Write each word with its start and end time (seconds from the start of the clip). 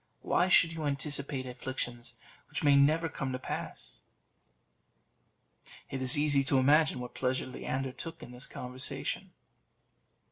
Why 0.23 0.47
should 0.49 0.73
you 0.73 0.85
anticipate 0.87 1.45
afflictions 1.45 2.17
which 2.49 2.63
may 2.63 2.75
never 2.75 3.07
come 3.07 3.31
to 3.33 3.37
pass?" 3.37 4.01
It 5.91 6.01
is 6.01 6.17
easy 6.17 6.43
to 6.45 6.57
imagine 6.57 6.97
what 6.99 7.13
pleasure 7.13 7.45
Leander 7.45 7.91
took 7.91 8.23
in 8.23 8.31
this 8.31 8.47
conversation. 8.47 9.31